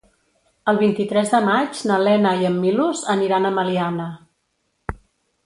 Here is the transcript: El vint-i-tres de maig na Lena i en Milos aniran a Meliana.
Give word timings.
El 0.71 0.77
vint-i-tres 0.77 1.33
de 1.33 1.41
maig 1.47 1.81
na 1.91 1.99
Lena 2.07 2.31
i 2.41 2.49
en 2.49 2.57
Milos 2.65 3.05
aniran 3.17 3.47
a 3.47 3.53
Meliana. 3.61 4.09